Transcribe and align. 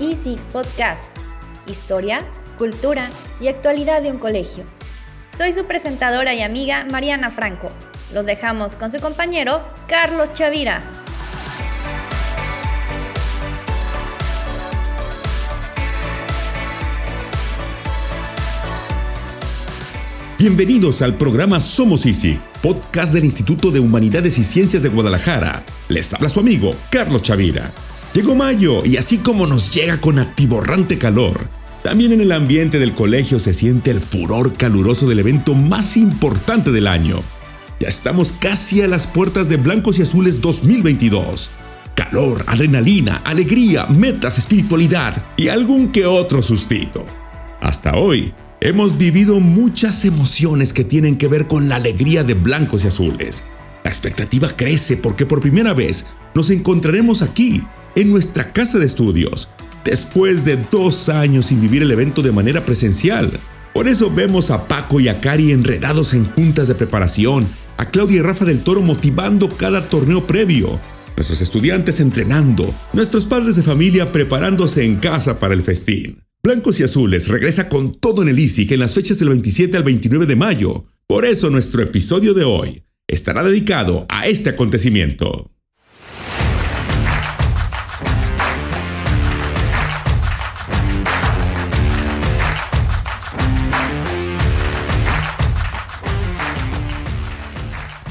Easy 0.00 0.38
Podcast. 0.52 1.16
Historia, 1.66 2.24
cultura 2.58 3.08
y 3.40 3.48
actualidad 3.48 4.02
de 4.02 4.10
un 4.10 4.18
colegio. 4.18 4.64
Soy 5.34 5.52
su 5.52 5.64
presentadora 5.64 6.34
y 6.34 6.42
amiga 6.42 6.84
Mariana 6.90 7.30
Franco. 7.30 7.70
Los 8.12 8.26
dejamos 8.26 8.76
con 8.76 8.90
su 8.90 9.00
compañero 9.00 9.62
Carlos 9.88 10.32
Chavira. 10.32 10.82
Bienvenidos 20.38 21.02
al 21.02 21.18
programa 21.18 21.60
Somos 21.60 22.06
Easy, 22.06 22.40
podcast 22.62 23.12
del 23.12 23.24
Instituto 23.24 23.70
de 23.70 23.78
Humanidades 23.78 24.38
y 24.38 24.44
Ciencias 24.44 24.82
de 24.82 24.88
Guadalajara. 24.88 25.64
Les 25.88 26.14
habla 26.14 26.30
su 26.30 26.40
amigo 26.40 26.74
Carlos 26.90 27.20
Chavira. 27.20 27.70
Llegó 28.14 28.34
mayo 28.34 28.84
y 28.84 28.96
así 28.96 29.18
como 29.18 29.46
nos 29.46 29.72
llega 29.72 30.00
con 30.00 30.18
atiborrante 30.18 30.98
calor, 30.98 31.48
también 31.82 32.12
en 32.12 32.20
el 32.20 32.32
ambiente 32.32 32.78
del 32.78 32.94
colegio 32.94 33.38
se 33.38 33.54
siente 33.54 33.90
el 33.90 34.00
furor 34.00 34.54
caluroso 34.54 35.08
del 35.08 35.20
evento 35.20 35.54
más 35.54 35.96
importante 35.96 36.72
del 36.72 36.86
año. 36.86 37.22
Ya 37.78 37.88
estamos 37.88 38.32
casi 38.32 38.82
a 38.82 38.88
las 38.88 39.06
puertas 39.06 39.48
de 39.48 39.56
Blancos 39.56 39.98
y 39.98 40.02
Azules 40.02 40.40
2022. 40.40 41.50
Calor, 41.94 42.44
adrenalina, 42.46 43.22
alegría, 43.24 43.86
metas, 43.86 44.38
espiritualidad 44.38 45.24
y 45.36 45.48
algún 45.48 45.92
que 45.92 46.04
otro 46.04 46.42
sustito. 46.42 47.06
Hasta 47.60 47.94
hoy, 47.94 48.34
Hemos 48.62 48.98
vivido 48.98 49.40
muchas 49.40 50.04
emociones 50.04 50.74
que 50.74 50.84
tienen 50.84 51.16
que 51.16 51.28
ver 51.28 51.46
con 51.46 51.70
la 51.70 51.76
alegría 51.76 52.24
de 52.24 52.34
blancos 52.34 52.84
y 52.84 52.88
azules. 52.88 53.42
La 53.82 53.90
expectativa 53.90 54.54
crece 54.54 54.98
porque 54.98 55.24
por 55.24 55.40
primera 55.40 55.72
vez 55.72 56.04
nos 56.34 56.50
encontraremos 56.50 57.22
aquí, 57.22 57.62
en 57.94 58.10
nuestra 58.10 58.52
casa 58.52 58.78
de 58.78 58.86
estudios, 58.86 59.48
después 59.84 60.44
de 60.44 60.56
dos 60.70 61.08
años 61.08 61.46
sin 61.46 61.60
vivir 61.60 61.82
el 61.82 61.90
evento 61.90 62.22
de 62.22 62.32
manera 62.32 62.64
presencial. 62.64 63.30
Por 63.72 63.88
eso 63.88 64.12
vemos 64.12 64.50
a 64.50 64.66
Paco 64.66 65.00
y 65.00 65.08
a 65.08 65.20
Cari 65.20 65.52
enredados 65.52 66.14
en 66.14 66.24
juntas 66.24 66.68
de 66.68 66.74
preparación, 66.74 67.46
a 67.76 67.90
Claudia 67.90 68.18
y 68.18 68.22
Rafa 68.22 68.44
del 68.44 68.60
Toro 68.60 68.82
motivando 68.82 69.48
cada 69.48 69.88
torneo 69.88 70.26
previo, 70.26 70.80
nuestros 71.16 71.40
estudiantes 71.40 72.00
entrenando, 72.00 72.74
nuestros 72.92 73.26
padres 73.26 73.56
de 73.56 73.62
familia 73.62 74.12
preparándose 74.12 74.84
en 74.84 74.96
casa 74.96 75.38
para 75.38 75.54
el 75.54 75.62
festín. 75.62 76.22
Blancos 76.42 76.80
y 76.80 76.84
Azules 76.84 77.28
regresa 77.28 77.68
con 77.68 77.92
todo 77.92 78.22
en 78.22 78.30
el 78.30 78.38
ISIG 78.38 78.72
en 78.72 78.80
las 78.80 78.94
fechas 78.94 79.18
del 79.18 79.28
27 79.28 79.76
al 79.76 79.82
29 79.82 80.24
de 80.24 80.36
mayo. 80.36 80.86
Por 81.06 81.26
eso 81.26 81.50
nuestro 81.50 81.82
episodio 81.82 82.32
de 82.32 82.44
hoy 82.44 82.82
estará 83.06 83.42
dedicado 83.42 84.06
a 84.08 84.26
este 84.26 84.48
acontecimiento. 84.48 85.50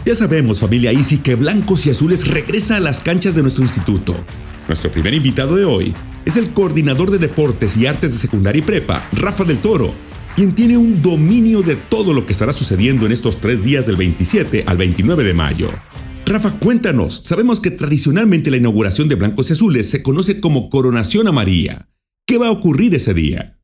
Ya 0.09 0.15
sabemos, 0.15 0.61
familia 0.61 0.91
Easy, 0.91 1.19
que 1.19 1.35
Blancos 1.35 1.85
y 1.85 1.91
Azules 1.91 2.27
regresa 2.27 2.77
a 2.77 2.79
las 2.79 2.99
canchas 2.99 3.35
de 3.35 3.43
nuestro 3.43 3.63
instituto. 3.63 4.15
Nuestro 4.67 4.91
primer 4.91 5.13
invitado 5.13 5.55
de 5.55 5.65
hoy 5.65 5.93
es 6.25 6.35
el 6.35 6.49
coordinador 6.49 7.11
de 7.11 7.19
deportes 7.19 7.77
y 7.77 7.85
artes 7.85 8.13
de 8.13 8.17
secundaria 8.17 8.57
y 8.57 8.63
prepa, 8.63 9.07
Rafa 9.11 9.43
del 9.43 9.59
Toro, 9.59 9.93
quien 10.35 10.55
tiene 10.55 10.77
un 10.77 11.03
dominio 11.03 11.61
de 11.61 11.75
todo 11.75 12.11
lo 12.11 12.25
que 12.25 12.31
estará 12.31 12.53
sucediendo 12.53 13.05
en 13.05 13.11
estos 13.11 13.37
tres 13.37 13.63
días 13.63 13.85
del 13.85 13.97
27 13.97 14.63
al 14.65 14.77
29 14.77 15.23
de 15.23 15.33
mayo. 15.35 15.69
Rafa, 16.25 16.57
cuéntanos, 16.57 17.21
sabemos 17.23 17.59
que 17.59 17.69
tradicionalmente 17.69 18.49
la 18.49 18.57
inauguración 18.57 19.09
de 19.09 19.15
Blancos 19.15 19.51
y 19.51 19.53
Azules 19.53 19.91
se 19.91 20.01
conoce 20.01 20.41
como 20.41 20.71
Coronación 20.71 21.27
a 21.27 21.31
María. 21.31 21.87
¿Qué 22.25 22.39
va 22.39 22.47
a 22.47 22.51
ocurrir 22.51 22.95
ese 22.95 23.13
día? 23.13 23.58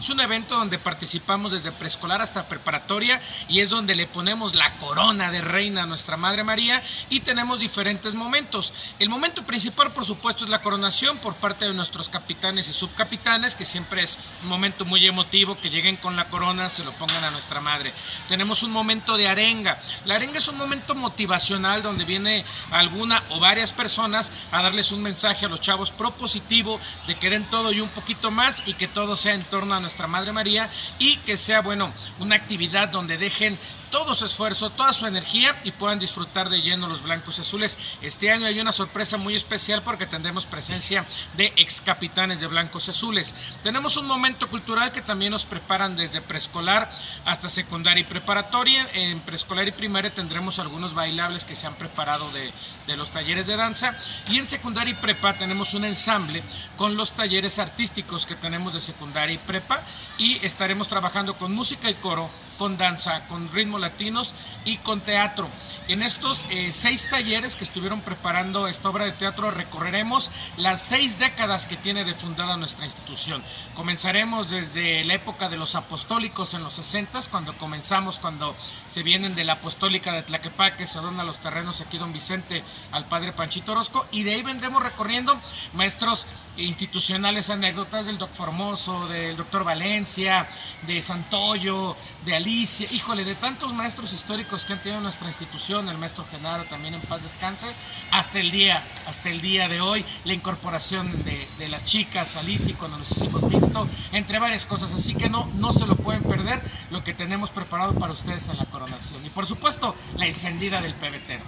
Es 0.00 0.08
un 0.08 0.18
evento 0.20 0.54
donde 0.56 0.78
participamos 0.78 1.52
desde 1.52 1.72
preescolar 1.72 2.22
hasta 2.22 2.48
preparatoria 2.48 3.20
y 3.48 3.60
es 3.60 3.68
donde 3.68 3.94
le 3.94 4.06
ponemos 4.06 4.54
la 4.54 4.72
corona 4.78 5.30
de 5.30 5.42
reina 5.42 5.82
a 5.82 5.86
nuestra 5.86 6.16
Madre 6.16 6.42
María 6.42 6.82
y 7.10 7.20
tenemos 7.20 7.60
diferentes 7.60 8.14
momentos. 8.14 8.72
El 8.98 9.10
momento 9.10 9.44
principal, 9.44 9.92
por 9.92 10.06
supuesto, 10.06 10.44
es 10.44 10.48
la 10.48 10.62
coronación 10.62 11.18
por 11.18 11.34
parte 11.34 11.66
de 11.66 11.74
nuestros 11.74 12.08
capitanes 12.08 12.70
y 12.70 12.72
subcapitanes, 12.72 13.54
que 13.54 13.66
siempre 13.66 14.02
es 14.02 14.18
un 14.42 14.48
momento 14.48 14.86
muy 14.86 15.06
emotivo, 15.06 15.60
que 15.60 15.68
lleguen 15.68 15.98
con 15.98 16.16
la 16.16 16.30
corona, 16.30 16.70
se 16.70 16.82
lo 16.82 16.92
pongan 16.92 17.22
a 17.24 17.30
nuestra 17.30 17.60
Madre. 17.60 17.92
Tenemos 18.26 18.62
un 18.62 18.72
momento 18.72 19.18
de 19.18 19.28
arenga. 19.28 19.82
La 20.06 20.14
arenga 20.14 20.38
es 20.38 20.48
un 20.48 20.56
momento 20.56 20.94
motivacional 20.94 21.82
donde 21.82 22.06
viene 22.06 22.46
alguna 22.70 23.22
o 23.28 23.38
varias 23.38 23.74
personas 23.74 24.32
a 24.50 24.62
darles 24.62 24.92
un 24.92 25.02
mensaje 25.02 25.44
a 25.44 25.50
los 25.50 25.60
chavos 25.60 25.90
propositivo 25.90 26.80
de 27.06 27.16
que 27.16 27.28
den 27.28 27.44
todo 27.50 27.70
y 27.70 27.80
un 27.80 27.90
poquito 27.90 28.30
más 28.30 28.62
y 28.64 28.72
que 28.72 28.88
todo 28.88 29.14
sea 29.14 29.34
en 29.34 29.44
torno 29.44 29.74
a 29.74 29.80
nuestra 29.80 29.89
Madre 30.06 30.32
María 30.32 30.70
y 30.98 31.16
que 31.18 31.36
sea, 31.36 31.60
bueno, 31.60 31.92
una 32.18 32.36
actividad 32.36 32.88
donde 32.88 33.18
dejen 33.18 33.58
todo 33.90 34.14
su 34.14 34.24
esfuerzo, 34.24 34.70
toda 34.70 34.92
su 34.92 35.06
energía 35.06 35.60
y 35.64 35.72
puedan 35.72 35.98
disfrutar 35.98 36.48
de 36.48 36.62
lleno 36.62 36.88
los 36.88 37.02
blancos 37.02 37.38
y 37.38 37.42
azules. 37.42 37.78
Este 38.02 38.30
año 38.30 38.46
hay 38.46 38.60
una 38.60 38.72
sorpresa 38.72 39.16
muy 39.16 39.34
especial 39.34 39.82
porque 39.82 40.06
tendremos 40.06 40.46
presencia 40.46 41.04
de 41.36 41.52
ex 41.56 41.80
capitanes 41.80 42.40
de 42.40 42.46
blancos 42.46 42.86
y 42.86 42.90
azules. 42.90 43.34
Tenemos 43.62 43.96
un 43.96 44.06
momento 44.06 44.48
cultural 44.48 44.92
que 44.92 45.02
también 45.02 45.32
nos 45.32 45.44
preparan 45.44 45.96
desde 45.96 46.20
preescolar 46.20 46.90
hasta 47.24 47.48
secundaria 47.48 48.02
y 48.02 48.04
preparatoria. 48.04 48.86
En 48.94 49.20
preescolar 49.20 49.68
y 49.68 49.72
primaria 49.72 50.10
tendremos 50.10 50.58
algunos 50.58 50.94
bailables 50.94 51.44
que 51.44 51.56
se 51.56 51.66
han 51.66 51.74
preparado 51.74 52.30
de, 52.30 52.52
de 52.86 52.96
los 52.96 53.10
talleres 53.10 53.46
de 53.46 53.56
danza 53.56 53.96
y 54.28 54.38
en 54.38 54.48
secundaria 54.48 54.92
y 54.92 54.96
prepa 54.96 55.34
tenemos 55.34 55.74
un 55.74 55.84
ensamble 55.84 56.42
con 56.76 56.96
los 56.96 57.12
talleres 57.12 57.58
artísticos 57.58 58.26
que 58.26 58.34
tenemos 58.34 58.74
de 58.74 58.80
secundaria 58.80 59.34
y 59.34 59.38
prepa 59.38 59.82
y 60.18 60.44
estaremos 60.44 60.88
trabajando 60.88 61.34
con 61.34 61.54
música 61.54 61.90
y 61.90 61.94
coro 61.94 62.30
con 62.60 62.76
danza, 62.76 63.26
con 63.26 63.50
ritmos 63.50 63.79
latinos 63.80 64.34
y 64.64 64.76
con 64.78 65.00
teatro. 65.00 65.48
En 65.88 66.02
estos 66.02 66.46
eh, 66.50 66.70
seis 66.72 67.08
talleres 67.10 67.56
que 67.56 67.64
estuvieron 67.64 68.00
preparando 68.00 68.68
esta 68.68 68.88
obra 68.88 69.06
de 69.06 69.12
teatro 69.12 69.50
recorreremos 69.50 70.30
las 70.56 70.82
seis 70.82 71.18
décadas 71.18 71.66
que 71.66 71.76
tiene 71.76 72.04
de 72.04 72.14
fundada 72.14 72.56
nuestra 72.56 72.84
institución. 72.84 73.42
Comenzaremos 73.74 74.50
desde 74.50 75.02
la 75.04 75.14
época 75.14 75.48
de 75.48 75.56
los 75.56 75.74
apostólicos 75.74 76.54
en 76.54 76.62
los 76.62 76.74
60, 76.74 77.20
cuando 77.30 77.56
comenzamos, 77.58 78.20
cuando 78.20 78.54
se 78.86 79.02
vienen 79.02 79.34
de 79.34 79.42
la 79.42 79.54
apostólica 79.54 80.12
de 80.12 80.22
Tlaquepaque, 80.22 80.86
se 80.86 81.00
donan 81.00 81.26
los 81.26 81.38
terrenos 81.38 81.80
aquí 81.80 81.98
don 81.98 82.12
Vicente 82.12 82.62
al 82.92 83.06
padre 83.06 83.32
Panchito 83.32 83.72
Orozco, 83.72 84.06
y 84.12 84.22
de 84.22 84.34
ahí 84.34 84.42
vendremos 84.42 84.82
recorriendo 84.82 85.40
maestros 85.72 86.26
institucionales, 86.56 87.50
anécdotas 87.50 88.06
del 88.06 88.18
doctor 88.18 88.36
Formoso, 88.36 89.08
del 89.08 89.36
doctor 89.36 89.64
Valencia, 89.64 90.48
de 90.86 91.02
Santoyo, 91.02 91.96
de 92.24 92.36
Alicia, 92.36 92.86
híjole, 92.90 93.24
de 93.24 93.34
tantos 93.34 93.69
maestros 93.72 94.12
históricos 94.12 94.64
que 94.64 94.72
han 94.72 94.82
tenido 94.82 95.00
nuestra 95.00 95.28
institución, 95.28 95.88
el 95.88 95.98
maestro 95.98 96.24
Genaro 96.30 96.64
también 96.64 96.94
en 96.94 97.00
paz 97.02 97.22
descanse, 97.22 97.66
hasta 98.10 98.40
el 98.40 98.50
día, 98.50 98.84
hasta 99.06 99.30
el 99.30 99.40
día 99.40 99.68
de 99.68 99.80
hoy, 99.80 100.04
la 100.24 100.34
incorporación 100.34 101.10
de, 101.24 101.68
las 101.68 101.84
chicas, 101.84 102.36
Alicia, 102.36 102.74
cuando 102.78 102.98
nos 102.98 103.10
hicimos 103.12 103.42
mixto, 103.42 103.88
entre 104.12 104.38
varias 104.38 104.66
cosas, 104.66 104.92
así 104.92 105.14
que 105.14 105.28
no, 105.28 105.50
no 105.58 105.72
se 105.72 105.86
lo 105.86 105.96
pueden 105.96 106.22
perder 106.22 106.60
lo 106.90 107.04
que 107.04 107.14
tenemos 107.14 107.50
preparado 107.50 107.94
para 107.94 108.12
ustedes 108.12 108.48
en 108.48 108.56
la 108.56 108.64
coronación. 108.66 109.24
Y 109.24 109.30
por 109.30 109.46
supuesto, 109.46 109.94
la 110.16 110.26
encendida 110.26 110.80
del 110.80 110.94
pebetero. 110.94 111.44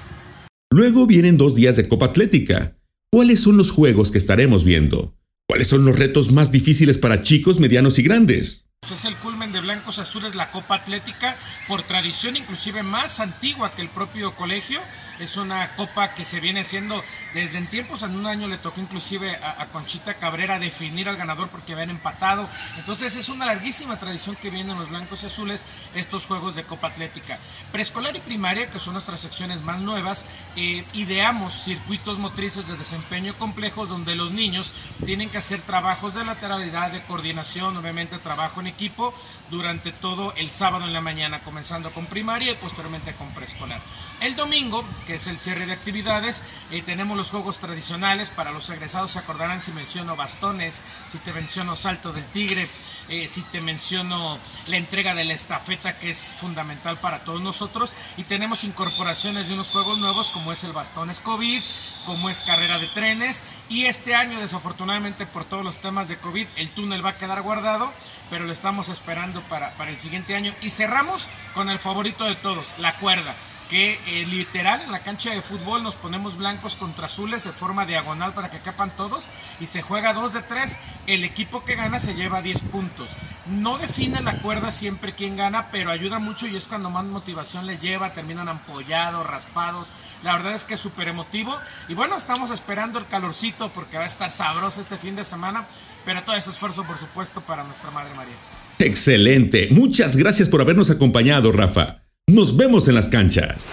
Luego 0.70 1.06
vienen 1.06 1.36
dos 1.36 1.54
días 1.54 1.76
de 1.76 1.88
Copa 1.88 2.06
Atlética. 2.06 2.76
¿Cuáles 3.10 3.40
son 3.40 3.56
los 3.56 3.70
juegos 3.70 4.10
que 4.10 4.18
estaremos 4.18 4.64
viendo? 4.64 5.14
¿Cuáles 5.48 5.68
son 5.68 5.84
los 5.84 5.98
retos 5.98 6.32
más 6.32 6.50
difíciles 6.50 6.96
para 6.96 7.20
chicos, 7.20 7.60
medianos 7.60 7.98
y 7.98 8.02
grandes? 8.02 8.71
Es 8.90 9.04
el 9.04 9.16
culmen 9.18 9.52
de 9.52 9.60
Blancos 9.60 10.00
Azules, 10.00 10.34
la 10.34 10.50
Copa 10.50 10.74
Atlética, 10.74 11.36
por 11.68 11.84
tradición 11.84 12.36
inclusive 12.36 12.82
más 12.82 13.20
antigua 13.20 13.76
que 13.76 13.82
el 13.82 13.88
propio 13.88 14.34
colegio. 14.34 14.80
Es 15.22 15.36
una 15.36 15.76
copa 15.76 16.14
que 16.14 16.24
se 16.24 16.40
viene 16.40 16.60
haciendo 16.60 17.02
desde 17.32 17.58
en 17.58 17.68
tiempos. 17.68 18.02
En 18.02 18.16
un 18.16 18.26
año 18.26 18.48
le 18.48 18.58
tocó 18.58 18.80
inclusive 18.80 19.36
a, 19.36 19.62
a, 19.62 19.66
Conchita 19.68 20.14
Cabrera 20.14 20.58
definir 20.58 21.08
al 21.08 21.16
ganador 21.16 21.48
porque 21.48 21.74
habían 21.74 21.90
empatado. 21.90 22.48
Entonces 22.76 23.14
es 23.16 23.28
una 23.28 23.46
larguísima 23.46 24.00
tradición 24.00 24.34
que 24.34 24.50
vienen 24.50 24.76
los 24.76 24.90
blancos 24.90 25.22
y 25.22 25.26
azules 25.26 25.66
estos 25.94 26.26
juegos 26.26 26.56
de 26.56 26.64
Copa 26.64 26.88
Atlética. 26.88 27.38
Preescolar 27.70 28.16
y 28.16 28.20
primaria, 28.20 28.68
que 28.68 28.80
son 28.80 28.94
nuestras 28.94 29.20
secciones 29.20 29.62
más 29.62 29.80
nuevas, 29.80 30.26
eh, 30.56 30.84
ideamos 30.92 31.54
circuitos 31.54 32.18
motrices 32.18 32.66
de 32.66 32.76
desempeño 32.76 33.38
complejos 33.38 33.88
donde 33.88 34.16
los 34.16 34.32
niños 34.32 34.74
tienen 35.04 35.30
que 35.30 35.38
hacer 35.38 35.60
trabajos 35.60 36.14
de 36.14 36.24
lateralidad, 36.24 36.90
de 36.90 37.02
coordinación, 37.04 37.76
obviamente 37.76 38.18
trabajo 38.18 38.60
en 38.60 38.66
equipo 38.66 39.14
durante 39.50 39.92
todo 39.92 40.32
el 40.36 40.50
sábado 40.50 40.86
en 40.86 40.92
la 40.92 41.00
mañana, 41.00 41.40
comenzando 41.40 41.92
con 41.92 42.06
primaria 42.06 42.52
y 42.52 42.56
posteriormente 42.56 43.12
con 43.14 43.28
preescolar. 43.34 43.80
El 44.20 44.34
domingo, 44.34 44.84
que 45.06 45.11
que 45.12 45.16
es 45.16 45.26
el 45.26 45.38
cierre 45.38 45.66
de 45.66 45.74
actividades. 45.74 46.42
Eh, 46.70 46.80
tenemos 46.80 47.18
los 47.18 47.30
juegos 47.30 47.58
tradicionales, 47.58 48.30
para 48.30 48.50
los 48.50 48.70
egresados 48.70 49.10
se 49.10 49.18
acordarán 49.18 49.60
si 49.60 49.70
menciono 49.70 50.16
bastones, 50.16 50.80
si 51.06 51.18
te 51.18 51.34
menciono 51.34 51.76
salto 51.76 52.14
del 52.14 52.24
tigre, 52.28 52.66
eh, 53.10 53.28
si 53.28 53.42
te 53.42 53.60
menciono 53.60 54.38
la 54.68 54.78
entrega 54.78 55.14
de 55.14 55.24
la 55.24 55.34
estafeta 55.34 55.98
que 55.98 56.08
es 56.08 56.32
fundamental 56.38 56.98
para 56.98 57.24
todos 57.24 57.42
nosotros. 57.42 57.92
Y 58.16 58.24
tenemos 58.24 58.64
incorporaciones 58.64 59.48
de 59.48 59.52
unos 59.52 59.68
juegos 59.68 59.98
nuevos 59.98 60.30
como 60.30 60.50
es 60.50 60.64
el 60.64 60.72
bastón 60.72 61.12
COVID, 61.22 61.62
como 62.06 62.30
es 62.30 62.40
carrera 62.40 62.78
de 62.78 62.86
trenes. 62.86 63.44
Y 63.68 63.84
este 63.84 64.14
año 64.14 64.40
desafortunadamente 64.40 65.26
por 65.26 65.44
todos 65.44 65.62
los 65.62 65.76
temas 65.82 66.08
de 66.08 66.16
COVID 66.16 66.46
el 66.56 66.70
túnel 66.70 67.04
va 67.04 67.10
a 67.10 67.18
quedar 67.18 67.42
guardado, 67.42 67.92
pero 68.30 68.46
lo 68.46 68.52
estamos 68.54 68.88
esperando 68.88 69.42
para, 69.42 69.72
para 69.74 69.90
el 69.90 69.98
siguiente 69.98 70.34
año. 70.34 70.54
Y 70.62 70.70
cerramos 70.70 71.28
con 71.52 71.68
el 71.68 71.78
favorito 71.78 72.24
de 72.24 72.36
todos, 72.36 72.68
la 72.78 72.96
cuerda 72.96 73.36
que 73.70 73.98
eh, 74.06 74.26
literal 74.26 74.82
en 74.82 74.92
la 74.92 75.02
cancha 75.02 75.30
de 75.30 75.42
fútbol 75.42 75.82
nos 75.82 75.94
ponemos 75.94 76.36
blancos 76.36 76.76
contra 76.76 77.06
azules 77.06 77.44
de 77.44 77.52
forma 77.52 77.86
diagonal 77.86 78.34
para 78.34 78.50
que 78.50 78.60
quepan 78.60 78.94
todos 78.96 79.28
y 79.60 79.66
se 79.66 79.82
juega 79.82 80.12
2 80.12 80.34
de 80.34 80.42
3. 80.42 80.78
El 81.06 81.24
equipo 81.24 81.64
que 81.64 81.74
gana 81.74 81.98
se 81.98 82.14
lleva 82.14 82.42
10 82.42 82.62
puntos. 82.62 83.10
No 83.46 83.78
define 83.78 84.20
la 84.20 84.38
cuerda 84.38 84.70
siempre 84.70 85.14
quién 85.14 85.36
gana, 85.36 85.70
pero 85.70 85.90
ayuda 85.90 86.18
mucho 86.18 86.46
y 86.46 86.56
es 86.56 86.66
cuando 86.66 86.90
más 86.90 87.04
motivación 87.04 87.66
les 87.66 87.80
lleva. 87.80 88.14
Terminan 88.14 88.48
ampollados, 88.48 89.26
raspados. 89.26 89.88
La 90.22 90.32
verdad 90.34 90.52
es 90.54 90.64
que 90.64 90.74
es 90.74 90.80
súper 90.80 91.08
emotivo. 91.08 91.56
Y 91.88 91.94
bueno, 91.94 92.16
estamos 92.16 92.50
esperando 92.50 92.98
el 92.98 93.06
calorcito 93.06 93.70
porque 93.70 93.96
va 93.96 94.04
a 94.04 94.06
estar 94.06 94.30
sabroso 94.30 94.80
este 94.80 94.96
fin 94.96 95.16
de 95.16 95.24
semana. 95.24 95.66
Pero 96.04 96.22
todo 96.22 96.36
ese 96.36 96.50
esfuerzo, 96.50 96.84
por 96.84 96.98
supuesto, 96.98 97.40
para 97.40 97.64
nuestra 97.64 97.90
Madre 97.90 98.14
María. 98.14 98.34
Excelente. 98.78 99.68
Muchas 99.70 100.16
gracias 100.16 100.48
por 100.48 100.60
habernos 100.60 100.90
acompañado, 100.90 101.52
Rafa. 101.52 102.01
Nos 102.32 102.56
vemos 102.56 102.88
en 102.88 102.94
las 102.94 103.10
canchas. 103.10 103.66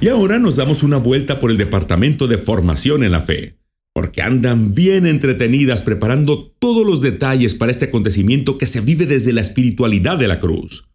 Y 0.00 0.08
ahora 0.08 0.38
nos 0.38 0.56
damos 0.56 0.82
una 0.82 0.96
vuelta 0.96 1.38
por 1.38 1.50
el 1.50 1.58
Departamento 1.58 2.26
de 2.26 2.38
Formación 2.38 3.04
en 3.04 3.12
la 3.12 3.20
Fe, 3.20 3.58
porque 3.92 4.22
andan 4.22 4.72
bien 4.72 5.06
entretenidas 5.06 5.82
preparando 5.82 6.50
todos 6.58 6.86
los 6.86 7.02
detalles 7.02 7.54
para 7.54 7.72
este 7.72 7.84
acontecimiento 7.84 8.56
que 8.56 8.64
se 8.64 8.80
vive 8.80 9.04
desde 9.04 9.34
la 9.34 9.42
espiritualidad 9.42 10.16
de 10.16 10.28
la 10.28 10.38
cruz. 10.38 10.88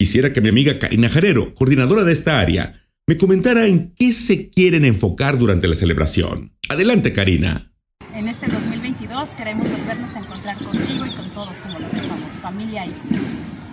Quisiera 0.00 0.32
que 0.32 0.40
mi 0.40 0.48
amiga 0.48 0.80
Karina 0.80 1.08
Jarero, 1.08 1.54
coordinadora 1.54 2.02
de 2.02 2.12
esta 2.12 2.40
área, 2.40 2.72
me 3.06 3.16
comentara 3.16 3.68
en 3.68 3.94
qué 3.94 4.10
se 4.10 4.50
quieren 4.50 4.84
enfocar 4.84 5.38
durante 5.38 5.68
la 5.68 5.76
celebración. 5.76 6.56
Adelante, 6.68 7.12
Karina 7.12 7.70
en 8.20 8.28
este 8.28 8.48
2022 8.48 9.32
queremos 9.32 9.70
volvernos 9.70 10.14
a 10.14 10.18
encontrar 10.18 10.62
contigo 10.62 11.06
y 11.06 11.10
con 11.14 11.30
todos 11.30 11.62
como 11.62 11.78
lo 11.78 11.88
que 11.88 12.02
somos, 12.02 12.38
familia 12.38 12.84
ISI. 12.84 13.08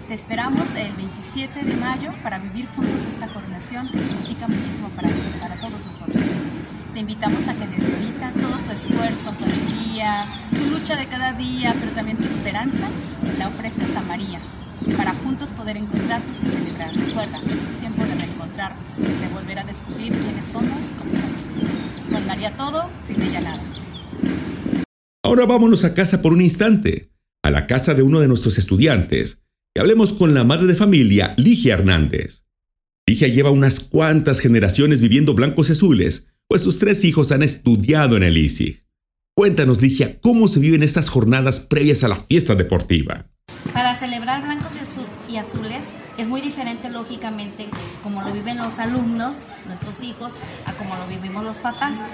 Te 0.08 0.14
esperamos 0.14 0.74
el 0.76 0.94
27 0.94 1.66
de 1.66 1.76
mayo 1.76 2.14
para 2.24 2.40
vivir 2.40 2.66
juntos 2.74 3.04
esta 3.04 3.28
coronación 3.28 3.90
que 3.90 4.00
significa 4.00 4.48
muchísimo 4.48 4.88
para, 4.92 5.10
para 5.42 5.56
todos 5.60 5.86
nosotros. 5.86 6.24
Te 6.94 7.02
invitamos 7.02 7.46
a 7.50 7.56
que 7.56 7.68
desde 7.68 7.92
todo 8.40 8.58
tu 8.64 8.72
esfuerzo, 8.72 9.32
tu 9.34 9.44
alegría, 9.44 10.28
tu 10.58 10.66
lucha 10.68 10.96
de 10.96 11.08
cada 11.08 11.34
día, 11.34 11.76
pero 11.78 11.92
también 11.92 12.16
tu 12.16 12.24
esperanza, 12.24 12.88
la 13.38 13.50
ofrezcas 13.50 13.98
a 13.98 14.02
María, 14.02 14.40
para 14.96 15.14
juntos 15.26 15.52
poder 15.52 15.76
encontrarnos 15.76 16.42
y 16.42 16.48
celebrar. 16.48 16.96
Recuerda, 16.96 17.38
este 17.40 17.68
es 17.68 17.80
tiempo 17.80 18.02
de 18.06 18.16
reencontrarnos, 18.16 18.96
de 18.96 19.28
volver 19.28 19.60
a 19.60 19.66
descubrir 19.66 20.14
quiénes 20.14 20.46
somos 20.46 20.94
como 20.98 21.12
familia. 21.12 22.14
Con 22.14 22.26
María 22.28 22.56
todo, 22.56 22.90
sin 23.02 23.22
ella 23.22 23.42
nada. 23.42 23.87
Ahora 25.28 25.46
vámonos 25.46 25.84
a 25.84 25.94
casa 25.94 26.22
por 26.22 26.32
un 26.32 26.42
instante, 26.42 27.12
a 27.44 27.52
la 27.52 27.68
casa 27.68 27.94
de 27.94 28.02
uno 28.02 28.22
de 28.22 28.30
nuestros 28.30 28.58
estudiantes, 28.58 29.44
y 29.76 29.80
hablemos 29.82 30.14
con 30.14 30.34
la 30.34 30.46
madre 30.46 30.68
de 30.68 30.76
familia, 30.76 31.34
Ligia 31.36 31.74
Hernández. 31.74 32.46
Ligia 33.06 33.28
lleva 33.28 33.52
unas 33.52 33.82
cuantas 33.82 34.40
generaciones 34.40 35.02
viviendo 35.02 35.34
blancos 35.34 35.68
y 35.68 35.74
azules, 35.74 36.28
pues 36.48 36.62
sus 36.62 36.80
tres 36.80 37.04
hijos 37.04 37.34
han 37.34 37.44
estudiado 37.44 38.16
en 38.16 38.24
el 38.24 38.38
ISIG. 38.38 38.86
Cuéntanos, 39.36 39.82
Ligia, 39.82 40.18
cómo 40.22 40.48
se 40.48 40.62
viven 40.62 40.82
estas 40.82 41.10
jornadas 41.10 41.60
previas 41.60 42.06
a 42.06 42.08
la 42.08 42.16
fiesta 42.16 42.56
deportiva. 42.56 43.30
Para 43.74 43.96
celebrar 43.96 44.42
blancos 44.44 44.74
y, 45.30 45.38
azules 45.38 45.94
es 46.18 46.30
muy 46.30 46.42
diferente 46.42 46.90
lógicamente 46.90 47.68
como 48.02 48.22
lo 48.22 48.32
viven 48.32 48.58
los 48.58 48.80
alumnos, 48.80 49.46
nuestros 49.66 50.02
hijos, 50.04 50.36
a 50.66 50.74
como 50.74 50.96
lo 50.96 51.08
vivimos 51.08 51.44
los 51.44 51.60
papás. 51.60 52.06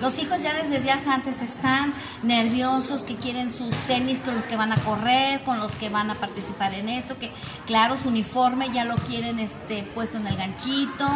Los 0.00 0.18
hijos 0.18 0.42
ya 0.42 0.54
desde 0.54 0.80
días 0.80 1.06
antes 1.06 1.42
están 1.42 1.92
nerviosos, 2.22 3.04
que 3.04 3.16
quieren 3.16 3.50
sus 3.50 3.74
tenis 3.86 4.20
con 4.22 4.34
los 4.34 4.46
que 4.46 4.56
van 4.56 4.72
a 4.72 4.76
correr, 4.76 5.40
con 5.42 5.60
los 5.60 5.74
que 5.74 5.90
van 5.90 6.10
a 6.10 6.14
participar 6.14 6.72
en 6.72 6.88
esto, 6.88 7.18
que 7.18 7.30
claro, 7.66 7.96
su 7.96 8.08
uniforme 8.08 8.70
ya 8.70 8.84
lo 8.84 8.94
quieren 8.94 9.38
este, 9.38 9.82
puesto 9.94 10.16
en 10.16 10.26
el 10.26 10.36
ganchito. 10.36 11.06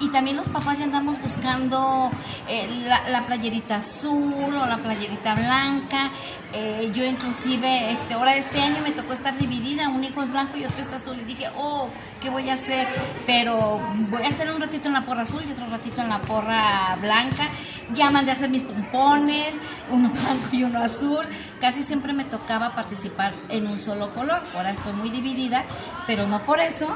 Y 0.00 0.10
también 0.10 0.36
los 0.36 0.48
papás 0.48 0.78
ya 0.78 0.84
andamos 0.84 1.20
buscando 1.20 2.10
eh, 2.48 2.86
la, 3.08 3.26
playerita 3.26 3.76
azul 3.76 4.54
o 4.54 4.66
la 4.66 4.78
playerita 4.78 5.34
blanca. 5.34 6.10
Eh, 6.52 6.90
yo 6.94 7.04
inclusive, 7.04 7.92
este, 7.92 8.14
ahora 8.14 8.36
este 8.36 8.60
año 8.60 8.76
me 8.82 8.92
tocó 8.92 9.12
estar 9.12 9.35
dividida, 9.38 9.88
un 9.88 10.04
hijo 10.04 10.22
es 10.22 10.30
blanco 10.30 10.56
y 10.56 10.64
otro 10.64 10.80
es 10.80 10.92
azul. 10.92 11.16
Y 11.20 11.24
dije, 11.24 11.46
oh, 11.56 11.88
¿qué 12.20 12.30
voy 12.30 12.48
a 12.50 12.54
hacer? 12.54 12.86
Pero 13.26 13.80
voy 14.10 14.22
a 14.22 14.28
estar 14.28 14.52
un 14.52 14.60
ratito 14.60 14.88
en 14.88 14.94
la 14.94 15.04
porra 15.04 15.22
azul 15.22 15.42
y 15.48 15.52
otro 15.52 15.66
ratito 15.66 16.02
en 16.02 16.08
la 16.08 16.20
porra 16.20 16.96
blanca. 17.00 17.48
Ya 17.92 18.10
mandé 18.10 18.32
a 18.32 18.34
hacer 18.34 18.50
mis 18.50 18.62
pompones, 18.62 19.60
uno 19.90 20.10
blanco 20.14 20.48
y 20.52 20.64
uno 20.64 20.82
azul. 20.82 21.26
Casi 21.60 21.82
siempre 21.82 22.12
me 22.12 22.24
tocaba 22.24 22.74
participar 22.74 23.32
en 23.48 23.66
un 23.66 23.80
solo 23.80 24.12
color. 24.14 24.42
Ahora 24.54 24.70
estoy 24.70 24.92
muy 24.92 25.10
dividida, 25.10 25.64
pero 26.06 26.26
no 26.26 26.44
por 26.44 26.60
eso 26.60 26.88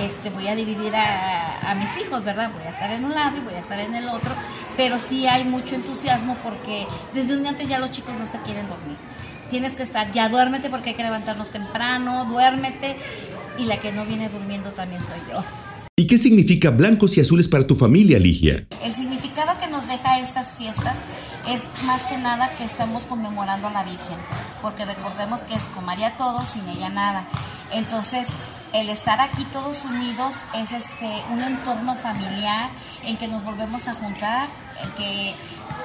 este, 0.00 0.30
voy 0.30 0.48
a 0.48 0.54
dividir 0.54 0.94
a, 0.96 1.70
a, 1.70 1.74
mis 1.74 1.96
hijos, 1.98 2.24
¿verdad? 2.24 2.50
Voy 2.52 2.64
a 2.64 2.70
estar 2.70 2.90
en 2.90 3.04
un 3.04 3.14
lado 3.14 3.36
y 3.36 3.40
voy 3.40 3.54
a 3.54 3.60
estar 3.60 3.78
en 3.78 3.94
el 3.94 4.08
otro, 4.08 4.34
pero 4.76 4.98
sí 4.98 5.26
hay 5.26 5.44
mucho 5.44 5.74
entusiasmo 5.74 6.36
porque 6.42 6.86
desde 7.14 7.34
un 7.34 7.42
día 7.42 7.50
antes 7.50 7.68
ya 7.68 7.78
los 7.78 7.90
chicos 7.90 8.16
no 8.18 8.26
se 8.26 8.38
quieren 8.40 8.66
dormir 8.68 8.96
tienes 9.52 9.76
que 9.76 9.82
estar, 9.82 10.10
ya 10.12 10.30
duérmete 10.30 10.70
porque 10.70 10.90
hay 10.90 10.96
que 10.96 11.02
levantarnos 11.02 11.50
temprano, 11.50 12.24
duérmete. 12.24 12.96
Y 13.58 13.66
la 13.66 13.76
que 13.76 13.92
no 13.92 14.06
viene 14.06 14.30
durmiendo 14.30 14.72
también 14.72 15.04
soy 15.04 15.18
yo. 15.30 15.44
¿Y 15.94 16.06
qué 16.06 16.16
significa 16.16 16.70
blancos 16.70 17.18
y 17.18 17.20
azules 17.20 17.48
para 17.48 17.66
tu 17.66 17.76
familia, 17.76 18.18
Ligia? 18.18 18.66
El 18.82 18.94
significado 18.94 19.58
que 19.60 19.66
nos 19.66 19.86
deja 19.86 20.18
estas 20.20 20.54
fiestas 20.54 21.00
es 21.46 21.84
más 21.84 22.06
que 22.06 22.16
nada 22.16 22.50
que 22.56 22.64
estamos 22.64 23.02
conmemorando 23.02 23.68
a 23.68 23.72
la 23.72 23.84
Virgen, 23.84 24.16
porque 24.62 24.86
recordemos 24.86 25.42
que 25.42 25.54
es 25.54 25.62
con 25.74 25.84
María 25.84 26.16
todo, 26.16 26.40
sin 26.46 26.66
ella 26.70 26.88
nada. 26.88 27.26
Entonces, 27.72 28.28
el 28.72 28.88
estar 28.88 29.20
aquí 29.20 29.44
todos 29.52 29.84
unidos 29.84 30.34
es 30.54 30.72
este 30.72 31.10
un 31.30 31.42
entorno 31.42 31.94
familiar 31.94 32.70
en 33.04 33.18
que 33.18 33.28
nos 33.28 33.44
volvemos 33.44 33.86
a 33.86 33.92
juntar, 33.92 34.48
en 34.82 34.90
que 34.92 35.34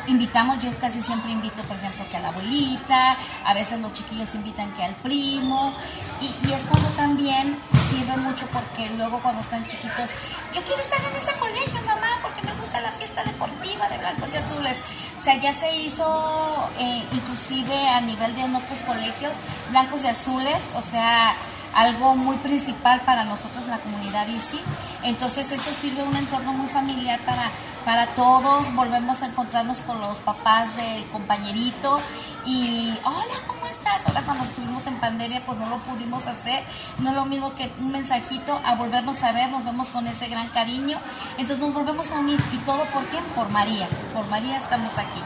invitamos, 0.07 0.59
yo 0.59 0.75
casi 0.79 1.01
siempre 1.01 1.31
invito, 1.31 1.61
por 1.63 1.77
ejemplo, 1.77 2.05
que 2.09 2.17
a 2.17 2.19
la 2.19 2.29
abuelita, 2.29 3.17
a 3.45 3.53
veces 3.53 3.79
los 3.79 3.93
chiquillos 3.93 4.33
invitan 4.35 4.71
que 4.73 4.83
al 4.83 4.95
primo, 4.95 5.73
y, 6.21 6.51
es 6.51 6.65
cuando 6.65 6.89
también 6.91 7.59
sirve 7.89 8.17
mucho 8.17 8.47
porque 8.47 8.89
luego 8.97 9.19
cuando 9.19 9.41
están 9.41 9.65
chiquitos, 9.67 10.09
yo 10.53 10.61
quiero 10.63 10.81
estar 10.81 10.99
en 10.99 11.15
ese 11.15 11.33
colegio, 11.37 11.81
mamá, 11.85 12.07
porque 12.21 12.41
me 12.41 12.53
gusta 12.53 12.81
la 12.81 12.91
fiesta 12.91 13.23
deportiva 13.23 13.87
de 13.89 13.97
blancos 13.97 14.29
y 14.33 14.37
azules. 14.37 14.77
O 15.17 15.19
sea, 15.19 15.35
ya 15.35 15.53
se 15.53 15.71
hizo 15.75 16.69
eh, 16.79 17.03
inclusive 17.11 17.89
a 17.89 18.01
nivel 18.01 18.33
de 18.35 18.41
en 18.41 18.55
otros 18.55 18.79
colegios, 18.79 19.37
blancos 19.69 20.03
y 20.03 20.07
azules, 20.07 20.57
o 20.75 20.83
sea, 20.83 21.35
algo 21.77 22.15
muy 22.15 22.35
principal 22.37 23.01
para 23.05 23.23
nosotros 23.23 23.65
en 23.65 23.69
la 23.69 23.77
comunidad 23.77 24.27
ICI. 24.27 24.57
Entonces 25.03 25.51
eso 25.51 25.69
sirve 25.71 26.01
un 26.01 26.15
entorno 26.15 26.51
muy 26.51 26.67
familiar 26.67 27.19
para, 27.23 27.51
para 27.85 28.07
todos, 28.15 28.73
volvemos 28.73 29.21
a 29.21 29.27
encontrarnos 29.27 29.81
con 29.81 30.01
los 30.01 30.17
papás 30.17 30.75
del 30.75 31.05
compañerito 31.11 31.99
y 32.47 32.89
hola, 33.03 33.35
¿cómo 33.45 33.67
estás? 33.67 34.07
Ahora 34.07 34.23
cuando 34.23 34.45
estuvimos 34.45 34.87
en 34.87 34.95
pandemia 34.95 35.45
pues 35.45 35.59
no 35.59 35.69
lo 35.69 35.77
pudimos 35.83 36.25
hacer, 36.25 36.63
no 36.99 37.11
es 37.11 37.15
lo 37.15 37.25
mismo 37.25 37.53
que 37.53 37.69
un 37.79 37.91
mensajito 37.91 38.59
a 38.65 38.73
volvernos 38.73 39.21
a 39.21 39.31
ver, 39.31 39.51
nos 39.51 39.63
vemos 39.63 39.91
con 39.91 40.07
ese 40.07 40.29
gran 40.29 40.49
cariño, 40.49 40.97
entonces 41.37 41.59
nos 41.59 41.75
volvemos 41.75 42.09
a 42.09 42.19
unir 42.19 42.39
y 42.55 42.57
todo 42.65 42.83
por 42.91 43.05
qué? 43.05 43.17
Por 43.35 43.49
María, 43.49 43.87
por 44.15 44.27
María 44.29 44.57
estamos 44.57 44.97
aquí. 44.97 45.21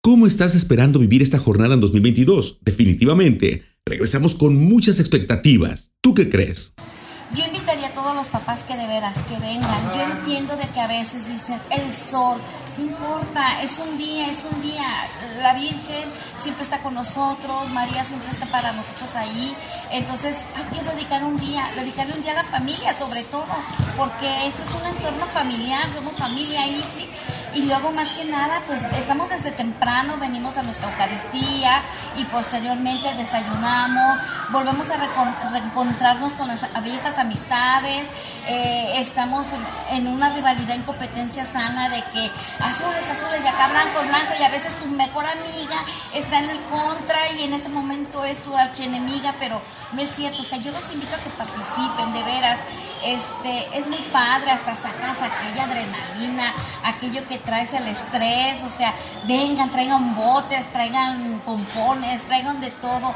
¿Cómo 0.00 0.28
estás 0.28 0.54
esperando 0.54 1.00
vivir 1.00 1.20
esta 1.20 1.38
jornada 1.38 1.74
en 1.74 1.80
2022? 1.80 2.58
Definitivamente 2.60 3.73
Regresamos 3.86 4.34
con 4.34 4.56
muchas 4.56 4.98
expectativas. 4.98 5.92
¿Tú 6.00 6.14
qué 6.14 6.30
crees? 6.30 6.72
Yo 7.34 7.44
invitaría 7.44 7.88
a 7.88 7.90
todos 7.90 8.16
los 8.16 8.28
papás 8.28 8.62
que 8.62 8.78
de 8.78 8.86
veras 8.86 9.22
que 9.24 9.36
vengan. 9.38 9.92
Yo 9.94 10.00
entiendo 10.00 10.56
de 10.56 10.66
que 10.68 10.80
a 10.80 10.86
veces 10.86 11.28
dicen 11.28 11.60
el 11.70 11.94
sol, 11.94 12.38
no 12.78 12.84
importa, 12.84 13.60
es 13.62 13.78
un 13.80 13.98
día, 13.98 14.30
es 14.30 14.46
un 14.50 14.62
día. 14.62 14.86
La 15.42 15.52
Virgen 15.52 16.08
siempre 16.38 16.62
está 16.62 16.78
con 16.78 16.94
nosotros, 16.94 17.70
María 17.72 18.04
siempre 18.04 18.30
está 18.30 18.46
para 18.46 18.72
nosotros 18.72 19.14
ahí. 19.16 19.54
Entonces 19.92 20.38
hay 20.56 20.64
que 20.78 20.82
dedicar 20.90 21.22
un 21.22 21.36
día, 21.36 21.68
dedicarle 21.76 22.14
un 22.14 22.22
día 22.22 22.32
a 22.32 22.36
la 22.36 22.44
familia 22.44 22.94
sobre 22.94 23.22
todo, 23.24 23.44
porque 23.98 24.46
esto 24.46 24.64
es 24.64 24.74
un 24.80 24.96
entorno 24.96 25.26
familiar, 25.26 25.86
somos 25.94 26.16
familia 26.16 26.66
Easy 26.66 27.06
Y 27.54 27.62
luego 27.62 27.92
más 27.92 28.10
que 28.10 28.24
nada, 28.24 28.60
pues 28.66 28.82
estamos 28.98 29.28
desde 29.28 29.52
temprano, 29.52 30.16
venimos 30.18 30.56
a 30.56 30.62
nuestra 30.62 30.90
Eucaristía 30.90 31.82
y 32.16 32.24
posteriormente 32.24 33.14
desayunamos, 33.14 34.18
volvemos 34.50 34.90
a 34.90 34.96
reencontrarnos 35.50 36.34
con 36.34 36.48
las 36.48 36.66
viejas 36.82 37.18
amistades, 37.18 38.10
eh, 38.48 38.94
estamos 38.96 39.48
en 39.92 40.08
una 40.08 40.34
rivalidad 40.34 40.74
en 40.74 40.82
competencia 40.82 41.44
sana 41.44 41.88
de 41.88 42.02
que 42.12 42.30
azules, 42.60 43.08
azules 43.08 43.40
y 43.44 43.46
acá 43.46 43.68
blanco, 43.68 44.02
blanco 44.02 44.32
y 44.38 44.42
a 44.42 44.48
veces 44.48 44.74
tu 44.74 44.86
mejor 44.86 45.24
amiga 45.26 45.76
está 46.12 46.38
en 46.38 46.50
el 46.50 46.60
contra 46.62 47.18
y 47.38 47.44
en 47.44 47.54
ese 47.54 47.68
momento 47.68 48.24
es 48.24 48.40
tu 48.40 48.56
archienemiga, 48.56 49.34
pero 49.38 49.62
no 49.92 50.02
es 50.02 50.10
cierto, 50.10 50.42
o 50.42 50.44
sea, 50.44 50.58
yo 50.58 50.72
los 50.72 50.92
invito 50.92 51.14
a 51.14 51.18
que 51.18 51.30
participen, 51.30 52.12
de 52.12 52.22
veras, 52.24 52.60
este, 53.04 53.78
es 53.78 53.86
muy 53.86 54.02
padre, 54.12 54.50
hasta 54.50 54.74
sacas 54.74 55.18
aquella 55.22 55.64
adrenalina, 55.64 56.52
aquello 56.84 57.24
que 57.26 57.38
traes 57.44 57.72
el 57.72 57.86
estrés, 57.88 58.62
o 58.64 58.68
sea, 58.68 58.94
vengan, 59.26 59.70
traigan 59.70 60.14
botes, 60.14 60.70
traigan 60.72 61.40
pompones, 61.44 62.24
traigan 62.24 62.60
de 62.60 62.70
todo. 62.70 63.14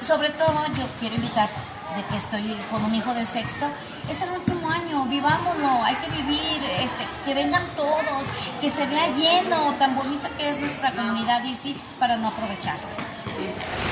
Sobre 0.00 0.30
todo 0.30 0.66
yo 0.76 0.86
quiero 0.98 1.16
invitar 1.16 1.48
de 1.96 2.04
que 2.04 2.16
estoy 2.16 2.56
con 2.70 2.84
un 2.84 2.94
hijo 2.94 3.12
de 3.14 3.26
sexto, 3.26 3.66
es 4.08 4.22
el 4.22 4.30
último 4.30 4.68
año, 4.70 5.04
vivámoslo, 5.06 5.84
hay 5.84 5.96
que 5.96 6.10
vivir, 6.22 6.62
este, 6.78 7.04
que 7.24 7.34
vengan 7.34 7.64
todos, 7.76 8.26
que 8.60 8.70
se 8.70 8.86
vea 8.86 9.08
lleno, 9.08 9.74
tan 9.78 9.96
bonita 9.96 10.28
que 10.38 10.50
es 10.50 10.60
nuestra 10.60 10.92
comunidad 10.92 11.42
y 11.44 11.54
sí, 11.54 11.76
para 11.98 12.16
no 12.16 12.28
aprovecharla. 12.28 13.89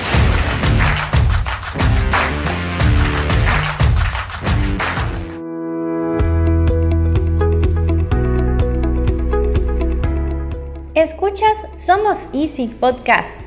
Escuchas 11.21 11.65
Somos 11.73 12.29
Easy 12.31 12.67
Podcast, 12.79 13.41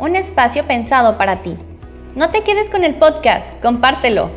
un 0.00 0.16
espacio 0.16 0.66
pensado 0.66 1.16
para 1.16 1.40
ti. 1.44 1.56
No 2.16 2.32
te 2.32 2.42
quedes 2.42 2.68
con 2.68 2.82
el 2.82 2.96
podcast, 2.96 3.54
compártelo. 3.62 4.28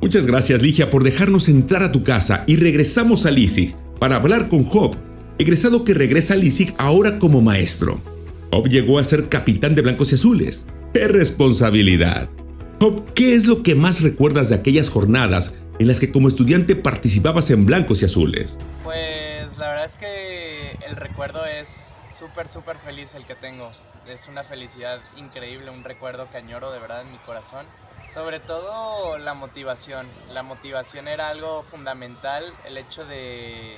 Muchas 0.00 0.26
gracias 0.26 0.62
Ligia 0.62 0.88
por 0.88 1.04
dejarnos 1.04 1.50
entrar 1.50 1.82
a 1.82 1.92
tu 1.92 2.04
casa 2.04 2.44
y 2.46 2.56
regresamos 2.56 3.26
a 3.26 3.30
LISIG 3.30 3.76
para 4.00 4.16
hablar 4.16 4.48
con 4.48 4.64
Job, 4.64 4.96
egresado 5.36 5.84
que 5.84 5.92
regresa 5.92 6.32
a 6.32 6.38
LISIG 6.38 6.74
ahora 6.78 7.18
como 7.18 7.42
maestro. 7.42 8.00
Job 8.50 8.66
llegó 8.66 8.98
a 8.98 9.04
ser 9.04 9.28
capitán 9.28 9.74
de 9.74 9.82
Blancos 9.82 10.12
y 10.12 10.14
Azules 10.14 10.66
¡Qué 10.66 10.81
responsabilidad! 10.94 12.28
¿qué 13.14 13.34
es 13.34 13.46
lo 13.46 13.62
que 13.62 13.74
más 13.74 14.02
recuerdas 14.02 14.48
de 14.48 14.56
aquellas 14.56 14.90
jornadas 14.90 15.62
en 15.78 15.86
las 15.86 16.00
que 16.00 16.10
como 16.10 16.26
estudiante 16.26 16.74
participabas 16.74 17.50
en 17.50 17.64
blancos 17.64 18.02
y 18.02 18.06
azules? 18.06 18.58
Pues 18.82 19.56
la 19.56 19.68
verdad 19.68 19.84
es 19.84 19.96
que 19.96 20.72
el 20.88 20.96
recuerdo 20.96 21.46
es 21.46 22.00
súper, 22.18 22.48
súper 22.48 22.78
feliz 22.78 23.14
el 23.14 23.24
que 23.24 23.36
tengo. 23.36 23.70
Es 24.08 24.26
una 24.26 24.42
felicidad 24.42 25.00
increíble, 25.16 25.70
un 25.70 25.84
recuerdo 25.84 26.28
que 26.30 26.38
añoro 26.38 26.72
de 26.72 26.80
verdad 26.80 27.02
en 27.02 27.12
mi 27.12 27.18
corazón. 27.18 27.66
Sobre 28.12 28.40
todo 28.40 29.16
la 29.18 29.34
motivación. 29.34 30.06
La 30.32 30.42
motivación 30.42 31.06
era 31.06 31.28
algo 31.28 31.62
fundamental, 31.62 32.44
el 32.66 32.76
hecho 32.76 33.04
de 33.04 33.76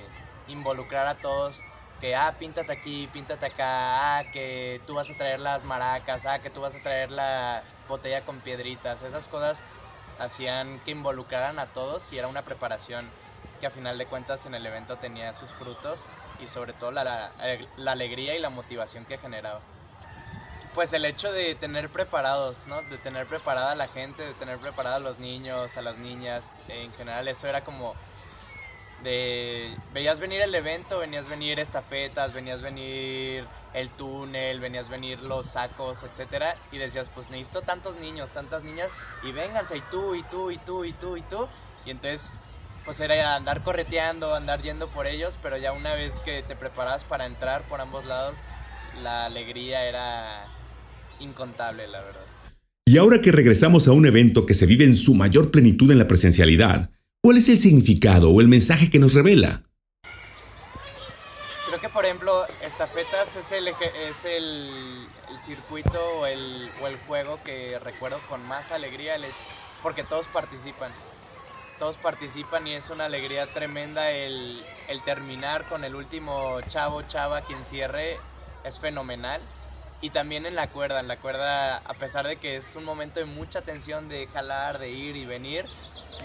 involucrar 0.49 1.07
a 1.07 1.17
todos 1.17 1.61
que, 2.05 2.15
ah, 2.15 2.35
píntate 2.39 2.71
aquí, 2.71 3.09
píntate 3.11 3.47
acá, 3.47 4.19
ah, 4.19 4.25
que 4.31 4.79
tú 4.87 4.93
vas 4.93 5.09
a 5.09 5.15
traer 5.15 5.41
las 5.41 5.65
maracas, 5.65 6.27
ah, 6.27 6.39
que 6.39 6.51
tú 6.51 6.61
vas 6.61 6.75
a 6.75 6.83
traer 6.83 7.11
la 7.11 7.63
botella 7.89 8.21
con 8.21 8.41
piedritas. 8.41 9.01
Esas 9.01 9.27
cosas 9.27 9.65
hacían 10.19 10.81
que 10.81 10.91
involucraran 10.91 11.59
a 11.59 11.65
todos 11.65 12.13
y 12.13 12.19
era 12.19 12.29
una 12.29 12.43
preparación 12.43 13.09
que 13.59 13.69
a 13.69 13.71
final 13.71 13.97
de 13.97 14.05
cuentas 14.05 14.45
en 14.45 14.55
el 14.55 14.67
evento 14.67 14.99
tenía 14.99 15.33
sus 15.33 15.51
frutos 15.55 16.11
y 16.43 16.47
sobre 16.47 16.75
todo 16.75 16.91
la, 16.93 17.31
alegría 17.87 18.37
y 18.37 18.39
la 18.39 18.51
motivación 18.51 19.07
que 19.07 19.17
generaba. 19.17 19.61
Pues 20.75 20.93
el 20.93 21.07
hecho 21.07 21.33
de 21.33 21.55
tener 21.55 21.89
preparados, 21.89 22.67
¿no? 22.67 22.83
De 22.83 22.99
tener 22.99 23.27
preparada 23.27 23.73
a 23.73 23.77
la 23.77 23.89
gente, 23.89 24.25
de 24.25 24.35
tener 24.35 24.59
preparada 24.59 24.97
a 24.97 25.01
los 25.01 25.19
niños, 25.19 25.79
a 25.79 25.81
las 25.81 25.97
niñas, 25.97 26.61
en 26.69 26.93
general 26.93 27.29
eso 27.29 27.49
era 27.49 27.65
como 27.65 27.95
de 29.05 29.77
veías 29.93 30.19
venir 30.19 30.41
el 30.41 30.55
evento, 30.55 30.99
venías 30.99 31.29
venir 31.29 31.61
estafetas, 31.61 32.33
venías 32.33 32.63
venir 32.63 33.45
el 33.75 33.91
túnel, 33.91 34.59
venías 34.61 34.89
venir 34.89 35.23
los 35.23 35.47
sacos, 35.47 36.03
etcétera, 36.03 36.57
y 36.73 36.79
decías, 36.79 37.09
pues 37.15 37.31
necesito 37.31 37.63
tantos 37.63 37.97
niños, 37.97 38.33
tantas 38.33 38.65
niñas, 38.65 38.89
y 39.23 39.33
vénganse, 39.33 39.77
y 39.77 39.83
tú, 39.91 40.15
y 40.15 40.23
tú, 40.25 40.51
y 40.51 40.59
tú, 40.59 40.85
y 40.85 40.93
tú, 40.93 41.17
y 41.17 41.23
tú, 41.23 41.49
y 41.87 41.91
entonces, 41.91 42.33
pues 42.85 42.99
era 43.01 43.37
andar 43.37 43.63
correteando, 43.63 44.35
andar 44.35 44.63
yendo 44.63 44.89
por 44.89 45.07
ellos, 45.07 45.39
pero 45.43 45.57
ya 45.57 45.73
una 45.73 45.95
vez 45.95 46.21
que 46.21 46.43
te 46.43 46.57
preparabas 46.57 47.05
para 47.05 47.27
entrar 47.27 47.63
por 47.69 47.81
ambos 47.81 48.07
lados, 48.07 48.39
la 49.03 49.27
alegría 49.27 49.85
era 49.87 50.47
incontable, 51.21 51.87
la 51.89 52.01
verdad. 52.01 52.25
Y 52.87 52.99
ahora 52.99 53.21
que 53.21 53.33
regresamos 53.33 53.89
a 53.89 53.93
un 53.93 54.07
evento 54.07 54.47
que 54.47 54.55
se 54.55 54.67
vive 54.67 54.85
en 54.85 54.95
su 54.95 55.15
mayor 55.15 55.51
plenitud 55.51 55.91
en 55.91 55.99
la 55.99 56.07
presencialidad, 56.07 56.91
¿Cuál 57.25 57.39
es 57.39 57.49
el 57.49 57.57
significado 57.57 58.29
o 58.29 58.43
el 58.43 58.49
mensaje 58.49 58.91
que 58.91 58.99
nos 58.99 59.15
revela? 59.15 59.63
Creo 61.67 61.81
que, 61.81 61.89
por 61.89 62.05
ejemplo, 62.05 62.45
estafetas 62.61 63.35
es 63.37 63.51
el, 63.51 63.69
es 63.69 64.27
el, 64.27 65.09
circuito 65.41 65.99
o 66.19 66.27
el, 66.27 66.71
juego 67.07 67.43
que 67.43 67.79
recuerdo 67.79 68.21
con 68.29 68.47
más 68.47 68.73
alegría 68.73 69.17
porque 69.83 70.05
todos 70.05 70.29
participan. 70.29 70.93
Todos 71.79 71.97
participan 71.97 72.67
y 72.67 72.75
es 72.75 72.91
una 72.91 73.07
alegría 73.07 73.47
tremenda 73.47 74.11
el, 74.11 74.63
el 74.89 75.01
terminar 75.01 75.67
con 75.67 75.83
el 75.85 75.95
último 75.95 76.61
chavo, 76.69 77.01
chava, 77.05 77.41
quien 77.41 77.65
cierre. 77.65 78.19
Es 78.65 78.79
fenomenal 78.79 79.41
y 80.05 80.11
también 80.11 80.45
en 80.45 80.55
la 80.55 80.67
cuerda, 80.67 81.01
en 81.01 81.09
la 81.09 81.17
cuerda, 81.17 81.79
a 81.79 81.95
pesar 81.95 82.27
de 82.27 82.37
que 82.37 82.57
es 82.57 82.77
un 82.77 82.85
momento 82.85 83.21
de 83.21 83.25
mucha 83.25 83.63
tensión 83.63 84.07
de 84.07 84.27
jalar, 84.27 84.79
de 84.79 84.91
ir 84.91 85.17
y 85.17 85.25
venir, 85.25 85.65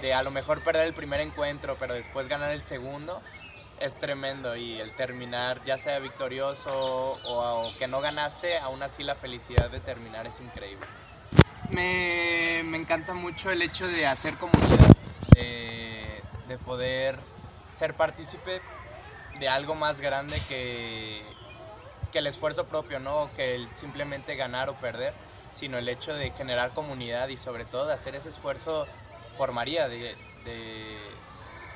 de 0.01 0.13
a 0.13 0.21
lo 0.21 0.31
mejor 0.31 0.62
perder 0.65 0.83
el 0.83 0.93
primer 0.93 1.21
encuentro, 1.21 1.77
pero 1.79 1.93
después 1.93 2.27
ganar 2.27 2.51
el 2.51 2.62
segundo, 2.65 3.21
es 3.79 3.98
tremendo 3.98 4.57
y 4.57 4.77
el 4.81 4.91
terminar, 4.91 5.63
ya 5.63 5.77
sea 5.77 5.98
victorioso 6.00 6.69
o, 6.74 7.71
que 7.79 7.88
no 7.88 8.01
ganaste, 8.01 8.57
aún 8.57 8.83
así 8.83 9.01
la 9.01 9.15
felicidad 9.15 9.69
de 9.69 9.79
terminar 9.79 10.27
es 10.27 10.41
increíble. 10.41 10.86
Me, 11.69 12.63
me 12.65 12.75
encanta 12.75 13.13
mucho 13.13 13.50
el 13.50 13.62
hecho 13.62 13.88
de 13.88 14.05
hacer 14.05 14.36
comunidad, 14.36 14.93
de, 15.33 16.21
de 16.50 16.57
poder 16.57 17.17
ser 17.71 17.93
partícipe 17.93 18.62
de 19.39 19.48
algo 19.48 19.74
más 19.74 20.01
grande 20.01 20.38
que, 20.50 21.24
que 22.11 22.19
el 22.19 22.27
esfuerzo 22.27 22.65
propio, 22.65 22.99
no 22.99 23.29
que 23.35 23.55
el 23.55 23.73
simplemente 23.75 24.35
ganar 24.35 24.69
o 24.69 24.75
perder, 24.75 25.13
sino 25.51 25.77
el 25.77 25.89
hecho 25.89 26.13
de 26.13 26.31
generar 26.31 26.73
comunidad 26.73 27.27
y 27.29 27.37
sobre 27.37 27.65
todo 27.65 27.87
de 27.87 27.93
hacer 27.93 28.15
ese 28.15 28.29
esfuerzo 28.29 28.87
por 29.37 29.51
María, 29.51 29.87
de, 29.87 30.15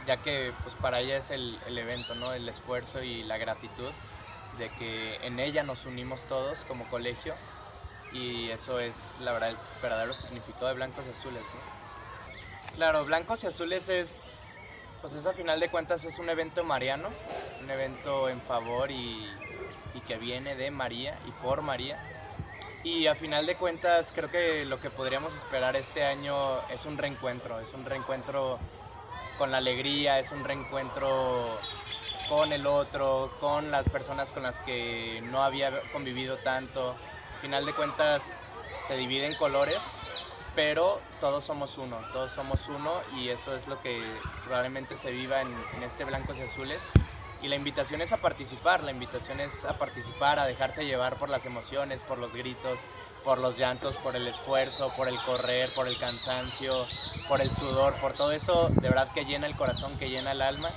ya 0.06 0.18
que 0.18 0.54
pues 0.64 0.76
para 0.76 1.00
ella 1.00 1.18
es 1.18 1.32
el, 1.32 1.60
el, 1.68 1.78
evento, 1.78 2.16
¿no? 2.16 2.34
el 2.34 2.48
esfuerzo 2.50 3.02
y 3.02 3.24
la 3.24 3.38
gratitud 3.38 3.92
de 4.58 4.70
que 4.76 5.16
en 5.26 5.40
ella 5.40 5.64
nos 5.64 5.86
unimos 5.86 6.26
todos 6.26 6.66
como 6.66 6.88
colegio 6.90 7.34
y 8.12 8.50
eso 8.50 8.80
es 8.80 9.16
la 9.20 9.32
verdad 9.32 9.50
el 9.50 9.58
verdadero 9.82 10.14
significado 10.14 10.68
de 10.68 10.74
blancos 10.74 11.06
y 11.08 11.10
azules. 11.10 11.44
¿no? 11.46 12.74
Claro, 12.76 13.06
blancos 13.06 13.44
y 13.44 13.48
azules 13.48 13.90
es, 13.90 14.58
pues 15.02 15.14
es 15.14 15.26
a 15.26 15.34
final 15.34 15.60
de 15.60 15.70
cuentas 15.70 16.04
es 16.04 16.20
un 16.20 16.30
evento 16.30 16.64
mariano, 16.64 17.10
un 17.62 17.70
evento 17.70 18.30
en 18.30 18.42
favor 18.42 18.92
y 18.92 19.28
y 19.94 20.02
que 20.02 20.18
viene 20.18 20.56
de 20.56 20.72
María 20.72 21.18
y 21.28 21.32
por 21.32 21.62
María. 21.62 22.02
Y 22.84 23.08
a 23.08 23.16
final 23.16 23.46
de 23.46 23.56
cuentas 23.56 24.12
creo 24.14 24.30
que 24.30 24.66
lo 24.66 24.80
que 24.80 24.90
podríamos 24.90 25.34
esperar 25.36 25.76
este 25.76 26.04
año 26.04 26.68
es 26.70 26.86
un 26.86 26.98
reencuentro, 26.98 27.60
es 27.60 27.74
un 27.74 27.86
reencuentro 27.86 28.60
con 29.38 29.52
la 29.52 29.58
alegría, 29.58 30.20
es 30.20 30.32
un 30.32 30.44
reencuentro 30.44 31.60
con 32.28 32.52
el 32.52 32.68
otro, 32.68 33.32
con 33.40 33.72
las 33.72 33.88
personas 33.88 34.34
con 34.34 34.44
las 34.44 34.60
que 34.60 35.22
no 35.32 35.44
había 35.44 35.72
convivido 35.92 36.38
tanto. 36.38 36.96
A 37.38 37.42
final 37.42 37.66
de 37.66 37.74
cuentas 37.74 38.40
se 38.86 38.98
divide 38.98 39.28
en 39.28 39.36
colores, 39.36 39.98
pero 40.56 41.00
todos 41.22 41.46
somos 41.46 41.78
uno, 41.78 42.00
todos 42.12 42.34
somos 42.34 42.68
uno 42.68 42.94
y 43.16 43.30
eso 43.30 43.56
es 43.56 43.68
lo 43.68 43.82
que 43.82 44.04
probablemente 44.44 44.98
se 44.98 45.12
viva 45.12 45.42
en, 45.42 45.56
en 45.76 45.84
este 45.84 46.04
Blancos 46.04 46.38
y 46.40 46.44
Azules 46.44 46.92
y 47.44 47.50
la 47.50 47.56
invitación 47.58 48.02
es 48.02 48.14
a 48.14 48.18
participar, 48.18 48.84
la 48.84 48.92
invitación 48.92 49.42
es 49.42 49.66
a 49.66 49.78
participar, 49.78 50.40
a 50.40 50.46
dejarse 50.46 50.86
llevar 50.86 51.18
por 51.18 51.30
las 51.30 51.46
emociones, 51.46 52.04
por 52.04 52.18
los 52.18 52.36
gritos, 52.36 52.80
por 53.24 53.38
los 53.38 53.58
llantos, 53.58 53.98
por 53.98 54.16
el 54.16 54.26
esfuerzo, 54.28 54.94
por 54.96 55.10
el 55.10 55.18
correr, 55.24 55.70
por 55.76 55.88
el 55.88 55.98
cansancio, 55.98 56.88
por 57.28 57.42
el 57.42 57.50
sudor, 57.50 57.96
por 58.00 58.14
todo 58.14 58.32
eso 58.32 58.70
de 58.70 58.90
verdad 58.90 59.12
que 59.12 59.26
llena 59.26 59.46
el 59.46 59.56
corazón, 59.58 59.98
que 60.00 60.10
llena 60.10 60.32
el 60.32 60.42
alma 60.42 60.70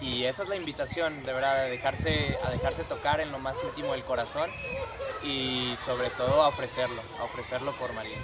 y 0.00 0.24
esa 0.24 0.44
es 0.44 0.48
la 0.48 0.56
invitación, 0.56 1.24
de 1.24 1.32
verdad, 1.32 1.60
a 1.60 1.64
dejarse, 1.64 2.38
a 2.44 2.50
dejarse 2.50 2.84
tocar 2.84 3.20
en 3.20 3.32
lo 3.32 3.38
más 3.38 3.62
íntimo 3.64 3.92
del 3.92 4.04
corazón 4.04 4.50
y 5.24 5.74
sobre 5.76 6.10
todo 6.10 6.42
a 6.42 6.48
ofrecerlo, 6.48 7.02
a 7.18 7.24
ofrecerlo 7.24 7.76
por 7.76 7.92
María. 7.92 8.18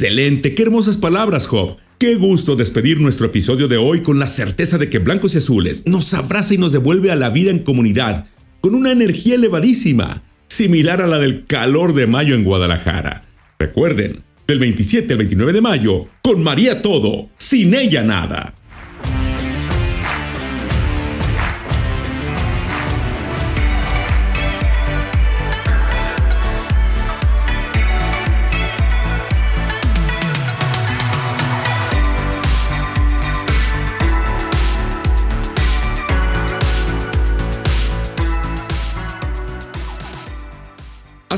Excelente, 0.00 0.54
qué 0.54 0.62
hermosas 0.62 0.96
palabras, 0.96 1.48
Job. 1.48 1.76
Qué 1.98 2.14
gusto 2.14 2.54
despedir 2.54 3.00
nuestro 3.00 3.26
episodio 3.26 3.66
de 3.66 3.78
hoy 3.78 4.00
con 4.00 4.20
la 4.20 4.28
certeza 4.28 4.78
de 4.78 4.88
que 4.88 5.00
Blancos 5.00 5.34
y 5.34 5.38
Azules 5.38 5.82
nos 5.86 6.14
abraza 6.14 6.54
y 6.54 6.56
nos 6.56 6.70
devuelve 6.70 7.10
a 7.10 7.16
la 7.16 7.30
vida 7.30 7.50
en 7.50 7.64
comunidad 7.64 8.26
con 8.60 8.76
una 8.76 8.92
energía 8.92 9.34
elevadísima, 9.34 10.22
similar 10.46 11.02
a 11.02 11.08
la 11.08 11.18
del 11.18 11.46
calor 11.46 11.94
de 11.94 12.06
mayo 12.06 12.36
en 12.36 12.44
Guadalajara. 12.44 13.24
Recuerden, 13.58 14.22
del 14.46 14.60
27 14.60 15.14
al 15.14 15.18
29 15.18 15.52
de 15.52 15.60
mayo, 15.62 16.06
con 16.22 16.44
María 16.44 16.80
todo, 16.80 17.30
sin 17.36 17.74
ella 17.74 18.04
nada. 18.04 18.54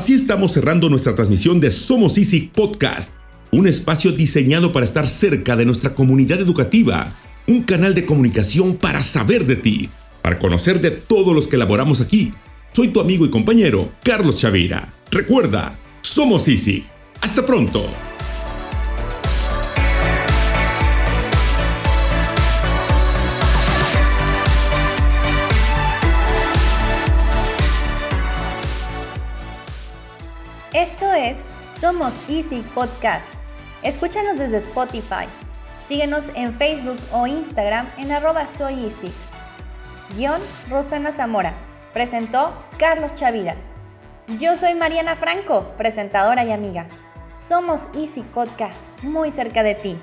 Así 0.01 0.15
estamos 0.15 0.51
cerrando 0.51 0.89
nuestra 0.89 1.13
transmisión 1.13 1.59
de 1.59 1.69
Somos 1.69 2.17
Easy 2.17 2.49
Podcast, 2.51 3.13
un 3.51 3.67
espacio 3.67 4.11
diseñado 4.11 4.71
para 4.71 4.83
estar 4.83 5.07
cerca 5.07 5.55
de 5.55 5.63
nuestra 5.63 5.93
comunidad 5.93 6.41
educativa, 6.41 7.13
un 7.47 7.61
canal 7.61 7.93
de 7.93 8.03
comunicación 8.03 8.77
para 8.77 9.03
saber 9.03 9.45
de 9.45 9.57
ti, 9.57 9.89
para 10.23 10.39
conocer 10.39 10.81
de 10.81 10.89
todos 10.89 11.35
los 11.35 11.47
que 11.47 11.55
elaboramos 11.55 12.01
aquí. 12.01 12.33
Soy 12.71 12.87
tu 12.87 12.99
amigo 12.99 13.27
y 13.27 13.29
compañero, 13.29 13.91
Carlos 14.01 14.37
Chavira. 14.37 14.91
Recuerda, 15.11 15.77
somos 16.01 16.47
Easy. 16.47 16.83
Hasta 17.21 17.45
pronto. 17.45 17.85
Esto 31.01 31.13
es 31.15 31.47
Somos 31.71 32.29
Easy 32.29 32.63
Podcast. 32.75 33.39
Escúchanos 33.81 34.37
desde 34.37 34.57
Spotify. 34.57 35.25
Síguenos 35.83 36.29
en 36.35 36.53
Facebook 36.53 36.97
o 37.11 37.25
Instagram 37.25 37.87
en 37.97 38.11
arroba 38.11 38.45
soy 38.45 38.85
easy. 38.85 39.11
Guión 40.15 40.39
Rosana 40.69 41.11
Zamora. 41.11 41.55
Presentó 41.91 42.53
Carlos 42.77 43.15
Chavira. 43.15 43.55
Yo 44.37 44.55
soy 44.55 44.75
Mariana 44.75 45.15
Franco, 45.15 45.73
presentadora 45.75 46.45
y 46.45 46.51
amiga. 46.51 46.87
Somos 47.31 47.89
Easy 47.95 48.21
Podcast, 48.21 48.91
muy 49.01 49.31
cerca 49.31 49.63
de 49.63 49.73
ti. 49.73 49.99